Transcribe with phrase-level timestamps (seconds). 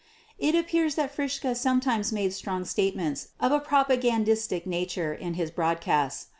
[0.39, 6.29] It appears that Fritzsche sometimes made strong statements of a propagandistic nature in his broadcasts.